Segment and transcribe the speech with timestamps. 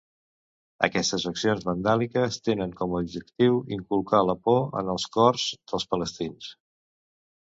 [0.87, 6.53] Aquestes accions vandàliques tenen com a objectiu inculcar la por en els cors dels palestins.